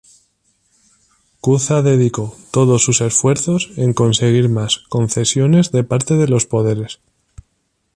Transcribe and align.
Cuza 1.41 1.83
dedicó 1.83 2.35
todo 2.49 2.79
sus 2.79 3.01
esfuerzos 3.01 3.69
en 3.77 3.93
conseguir 3.93 4.49
más 4.49 4.79
concesiones 4.89 5.71
de 5.71 5.83
parte 5.83 6.15
de 6.15 6.27
los 6.27 6.47
poderes. 6.47 6.99